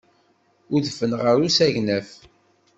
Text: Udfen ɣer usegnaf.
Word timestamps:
Udfen 0.75 1.11
ɣer 1.21 1.35
usegnaf. 1.47 2.09